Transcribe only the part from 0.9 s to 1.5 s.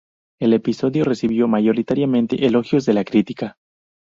recibió